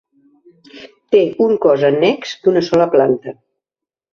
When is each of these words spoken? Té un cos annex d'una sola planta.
Té 1.15 1.21
un 1.49 1.53
cos 1.67 1.85
annex 1.91 2.35
d'una 2.47 2.67
sola 2.71 2.89
planta. 2.97 3.37